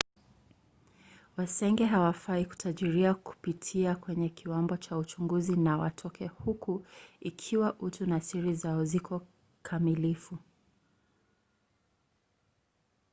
[1.37, 6.83] wasenge hawafai kutarajia kupitia kwenye kiwambo cha uchunguzi na watoke huko
[7.19, 9.27] ikiwa utu na siri zao ziko
[9.63, 10.37] kamilifu